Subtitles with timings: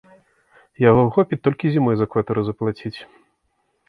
[0.83, 2.95] Яго хопіць толькі зімой за кватэру заплаціць.